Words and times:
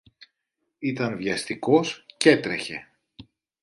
Ήταν 0.79 1.15
βιαστικός 1.15 2.05
κι 2.17 2.29
έτρεχε. 2.29 2.87